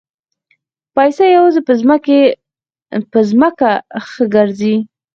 [0.93, 1.61] پسه یوازې
[3.13, 3.69] په ځمکه
[4.09, 4.75] ښه ګرځي.